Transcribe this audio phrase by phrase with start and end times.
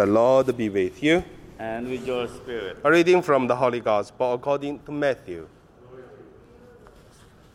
[0.00, 1.22] The Lord be with you.
[1.58, 2.78] and with your spirit.
[2.82, 5.46] A reading from the Holy Gospel according to Matthew.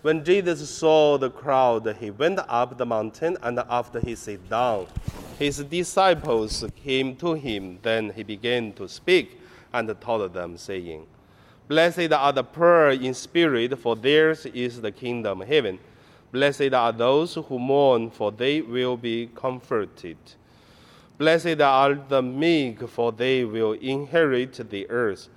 [0.03, 4.85] When Jesus saw the crowd, he went up the mountain, and after he sat down,
[5.39, 7.79] his disciples came to him.
[7.81, 9.41] Then he began to speak
[9.73, 11.07] and taught them, saying,
[11.67, 15.79] Blessed are the poor in spirit, for theirs is the kingdom of heaven.
[16.31, 20.17] Blessed are those who mourn, for they will be comforted.
[21.17, 25.29] Blessed are the meek, for they will inherit the earth.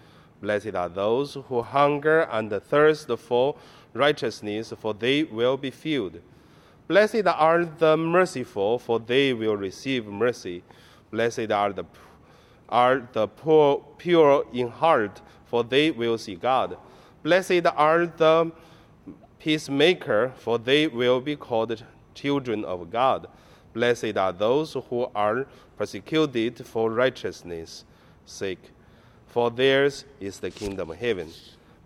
[0.43, 3.57] Blessed are those who hunger and thirst for
[3.95, 6.21] righteousness, for they will be filled.
[6.89, 10.65] Blessed are the merciful, for they will receive mercy.
[11.13, 11.85] Blessed are the,
[12.69, 16.77] are the poor, pure in heart, for they will see God.
[17.23, 18.51] Blessed are the
[19.39, 23.29] peacemaker, for they will be called children of God.
[23.79, 25.47] Blessed are those who are
[25.77, 27.85] persecuted for righteousness'
[28.27, 28.73] sake,
[29.29, 31.29] for theirs is the kingdom of heaven.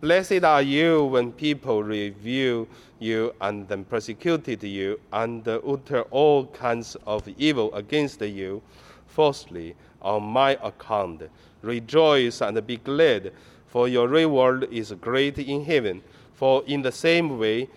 [0.00, 2.66] Blessed are you when people revile
[2.98, 8.62] you and then persecuted you and utter all kinds of evil against you
[9.06, 11.28] falsely on my account.
[11.60, 13.34] Rejoice and be glad,
[13.66, 16.02] for your reward is great in heaven.
[16.32, 17.68] For in the same way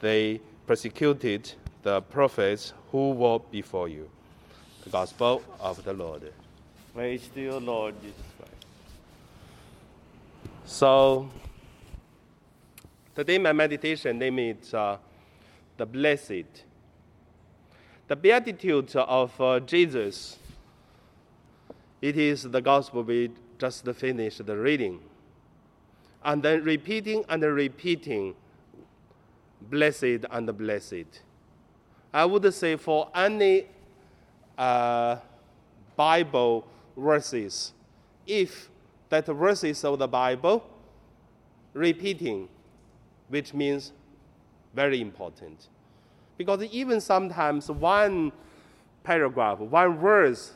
[0.00, 4.08] they persecuted the prophets who were before you.
[4.84, 6.32] The Gospel of the Lord.
[6.94, 8.66] Praise to you, Lord Jesus Christ.
[10.64, 11.28] So,
[13.14, 14.96] today my meditation name is uh,
[15.76, 16.64] the Blessed.
[18.08, 20.38] The Beatitude of uh, Jesus.
[22.00, 25.00] It is the Gospel we just finished the reading.
[26.24, 28.34] And then repeating and repeating,
[29.60, 31.20] blessed and blessed.
[32.14, 33.66] I would say for any
[34.56, 35.16] uh,
[35.96, 36.64] Bible
[36.96, 37.72] verses,
[38.24, 38.70] if
[39.08, 40.64] that verses of the Bible
[41.72, 42.48] repeating,
[43.28, 43.90] which means
[44.74, 45.68] very important.
[46.38, 48.30] Because even sometimes one
[49.02, 50.52] paragraph, one verse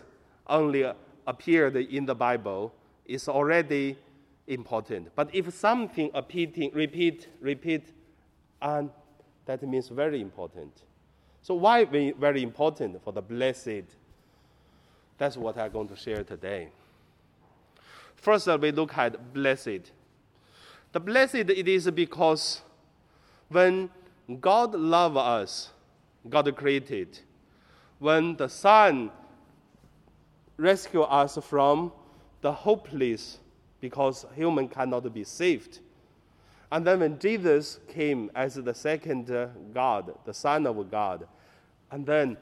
[0.46, 0.88] only
[1.26, 2.72] appeared in the Bible
[3.04, 3.98] is already
[4.46, 5.08] important.
[5.16, 7.92] But if something repeating, repeat, repeat,
[8.62, 8.90] and
[9.46, 10.84] that means very important.
[11.42, 13.84] So why ve- very important for the blessed?
[15.16, 16.68] That's what I'm going to share today.
[18.16, 19.92] First, we look at blessed.
[20.92, 22.62] The blessed it is because
[23.48, 23.90] when
[24.40, 25.70] God loved us,
[26.28, 27.18] God created,
[27.98, 29.10] when the Son
[30.56, 31.92] rescued us from
[32.40, 33.38] the hopeless
[33.80, 35.80] because human cannot be saved.
[36.70, 41.26] And then when Jesus came as the second uh, God, the Son of God,
[41.90, 42.36] and then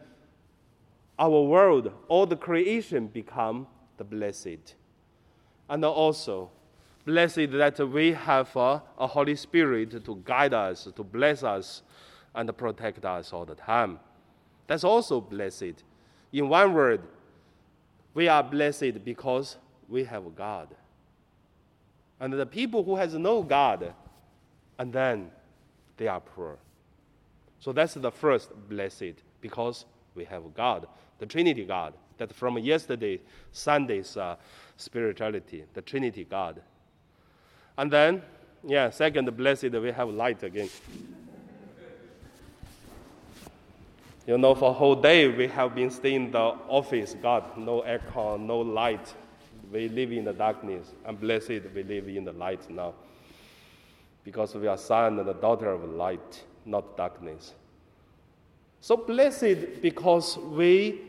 [1.19, 3.67] our world, all the creation become
[3.97, 4.75] the blessed.
[5.69, 6.51] And also,
[7.05, 11.83] blessed that we have uh, a Holy Spirit to guide us, to bless us,
[12.35, 13.99] and protect us all the time.
[14.67, 15.85] That's also blessed.
[16.33, 17.01] In one word,
[18.13, 19.57] we are blessed because
[19.89, 20.69] we have God.
[22.19, 23.95] And the people who has no God,
[24.79, 25.31] and then
[25.97, 26.59] they are poor.
[27.61, 30.87] So that's the first blessed because we have God,
[31.19, 31.95] the Trinity God.
[32.19, 33.21] That from yesterday,
[33.53, 34.37] Sunday's uh,
[34.77, 36.63] spirituality, the Trinity God.
[37.77, 38.23] And then,
[38.65, 40.71] yeah, second blessed, we have light again.
[44.27, 47.15] You know, for a whole day we have been staying in the office.
[47.23, 49.15] God, no aircon, no light.
[49.71, 50.93] We live in the darkness.
[51.05, 52.95] And blessed we live in the light now.
[54.27, 57.55] Because we are son and the daughter of light, not darkness.
[58.81, 61.01] So blessed because we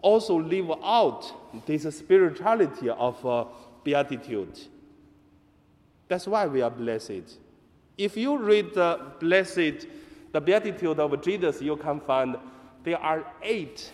[0.00, 3.46] also live out this spirituality of uh,
[3.82, 4.60] beatitude.
[6.06, 7.36] That's why we are blessed.
[7.98, 9.88] If you read the blessed,
[10.30, 12.36] the beatitude of Jesus, you can find
[12.84, 13.90] there are eight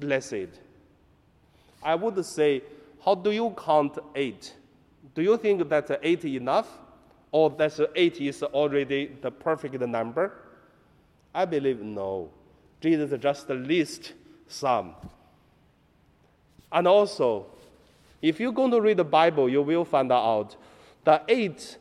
[0.00, 0.48] blessed.
[1.82, 2.62] I would say,
[3.04, 4.54] how do you count eight?
[5.18, 6.68] Do you think that eight enough?
[7.32, 10.32] Or that eight is already the perfect number?
[11.34, 12.30] I believe no.
[12.80, 14.12] Jesus just list
[14.46, 14.94] some.
[16.70, 17.46] And also,
[18.22, 20.54] if you're going to read the Bible, you will find out
[21.02, 21.78] the eight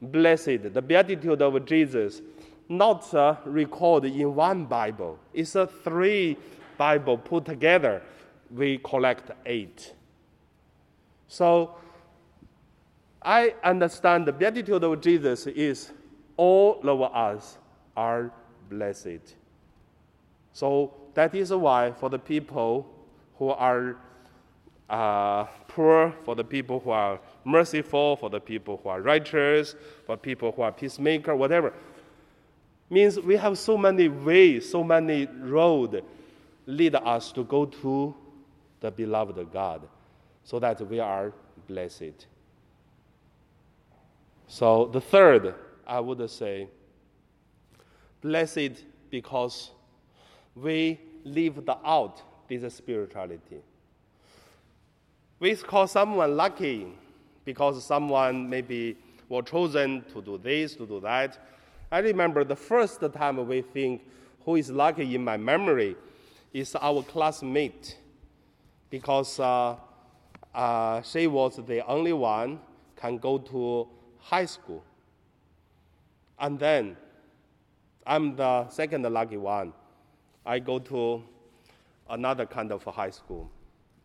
[0.00, 2.22] blessed, the beatitude of Jesus,
[2.66, 5.18] not uh, recorded in one Bible.
[5.34, 6.38] It's a three
[6.78, 8.00] Bible put together.
[8.50, 9.92] We collect eight.
[11.28, 11.74] So
[13.22, 15.92] I understand the beatitude of Jesus is
[16.36, 17.58] all of us
[17.96, 18.32] are
[18.70, 19.34] blessed.
[20.52, 22.86] So that is why for the people
[23.36, 23.96] who are
[24.88, 29.76] uh, poor, for the people who are merciful, for the people who are righteous,
[30.06, 31.72] for people who are peacemaker, whatever.
[32.88, 36.02] Means we have so many ways, so many road
[36.66, 38.14] lead us to go to
[38.80, 39.86] the beloved God,
[40.42, 41.32] so that we are
[41.68, 42.26] blessed.
[44.50, 45.54] So the third,
[45.86, 46.66] I would say,
[48.20, 49.70] blessed because
[50.56, 53.62] we lived out this spirituality.
[55.38, 56.88] We call someone lucky
[57.44, 58.96] because someone maybe
[59.28, 61.38] was chosen to do this, to do that.
[61.92, 64.02] I remember the first time we think
[64.44, 65.94] who is lucky in my memory
[66.52, 67.98] is our classmate
[68.90, 69.76] because uh,
[70.52, 72.58] uh, she was the only one
[72.96, 73.86] can go to
[74.20, 74.82] high school.
[76.38, 76.96] And then
[78.06, 79.72] I'm the second lucky one.
[80.44, 81.22] I go to
[82.08, 83.50] another kind of high school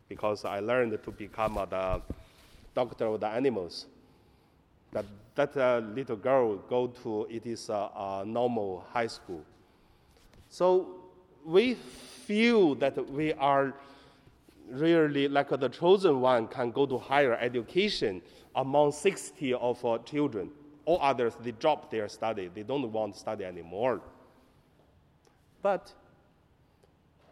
[0.10, 2.02] because I learned to become the
[2.74, 3.86] doctor of the animals.
[4.92, 9.44] That, that uh, little girl go to, it is a, a normal high school.
[10.50, 10.88] So
[11.46, 13.74] we feel that we are
[14.70, 18.22] really like the chosen one can go to higher education
[18.56, 20.50] among 60 of our children.
[20.86, 22.50] All others, they drop their study.
[22.54, 24.02] They don't want to study anymore.
[25.62, 25.92] But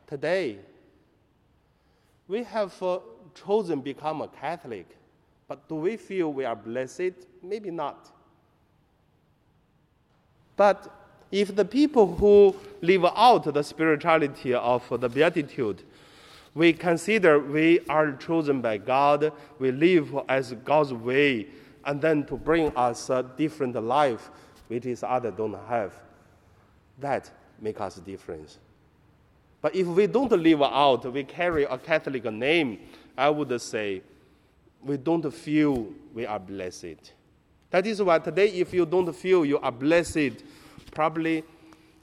[0.07, 0.57] today,
[2.27, 2.99] we have uh,
[3.35, 4.87] chosen become a Catholic,
[5.47, 7.13] but do we feel we are blessed?
[7.43, 8.09] Maybe not.
[10.55, 10.91] But
[11.31, 15.83] if the people who live out the spirituality of the Beatitude,
[16.55, 21.47] we consider we are chosen by God, we live as God's way,
[21.85, 24.29] and then to bring us a different life,
[24.67, 25.93] which is other don't have.
[26.99, 27.29] That
[27.59, 28.59] make us difference.
[29.61, 32.79] But if we don't live out, we carry a Catholic name,
[33.17, 34.01] I would say
[34.83, 37.13] we don't feel we are blessed.
[37.69, 40.43] That is why today, if you don't feel you are blessed,
[40.91, 41.43] probably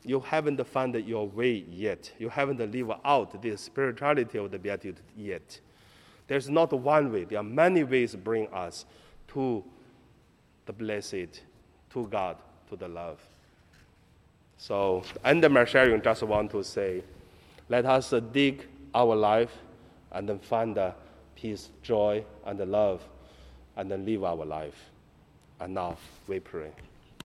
[0.04, 2.10] you haven't found your way yet.
[2.18, 5.60] You haven't lived out the spirituality of the Beatitude yet.
[6.26, 8.86] There's not one way, there are many ways to bring us
[9.28, 9.64] to
[10.64, 11.42] the blessed,
[11.92, 12.36] to God,
[12.68, 13.18] to the love.
[14.56, 17.02] So, end my sharing, just want to say,
[17.68, 19.50] let us dig our life
[20.12, 20.94] and then find the
[21.34, 23.02] peace, joy, and the love,
[23.76, 24.90] and then live our life.
[25.60, 25.96] And now
[26.28, 26.70] we pray.